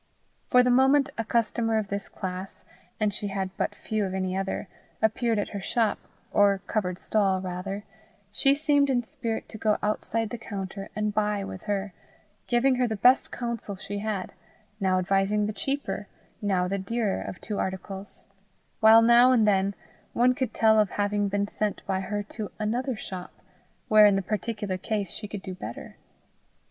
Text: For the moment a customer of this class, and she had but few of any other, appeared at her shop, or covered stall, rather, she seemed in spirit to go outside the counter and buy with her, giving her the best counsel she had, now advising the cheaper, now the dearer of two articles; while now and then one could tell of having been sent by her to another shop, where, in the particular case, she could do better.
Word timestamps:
For 0.49 0.63
the 0.63 0.71
moment 0.71 1.11
a 1.15 1.23
customer 1.23 1.77
of 1.77 1.89
this 1.89 2.09
class, 2.09 2.63
and 2.99 3.13
she 3.13 3.27
had 3.27 3.55
but 3.55 3.75
few 3.75 4.03
of 4.03 4.15
any 4.15 4.35
other, 4.35 4.67
appeared 4.99 5.37
at 5.37 5.49
her 5.49 5.61
shop, 5.61 5.99
or 6.31 6.57
covered 6.65 6.97
stall, 6.97 7.39
rather, 7.39 7.83
she 8.31 8.55
seemed 8.55 8.89
in 8.89 9.03
spirit 9.03 9.47
to 9.49 9.59
go 9.59 9.77
outside 9.83 10.31
the 10.31 10.39
counter 10.39 10.89
and 10.95 11.13
buy 11.13 11.43
with 11.43 11.61
her, 11.65 11.93
giving 12.47 12.77
her 12.77 12.87
the 12.87 12.95
best 12.95 13.31
counsel 13.31 13.75
she 13.75 13.99
had, 13.99 14.33
now 14.79 14.97
advising 14.97 15.45
the 15.45 15.53
cheaper, 15.53 16.07
now 16.41 16.67
the 16.67 16.79
dearer 16.79 17.21
of 17.21 17.39
two 17.39 17.59
articles; 17.59 18.25
while 18.79 19.03
now 19.03 19.31
and 19.31 19.47
then 19.47 19.75
one 20.13 20.33
could 20.33 20.51
tell 20.51 20.79
of 20.79 20.89
having 20.89 21.27
been 21.27 21.47
sent 21.47 21.85
by 21.85 21.99
her 21.99 22.23
to 22.23 22.49
another 22.57 22.95
shop, 22.95 23.31
where, 23.87 24.07
in 24.07 24.15
the 24.15 24.23
particular 24.23 24.79
case, 24.79 25.11
she 25.13 25.27
could 25.27 25.43
do 25.43 25.53
better. 25.53 25.95